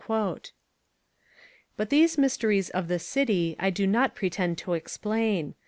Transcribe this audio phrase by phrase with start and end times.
[0.09, 0.53] But
[1.91, 5.53] these mysteries of the City I do not pretend to explain.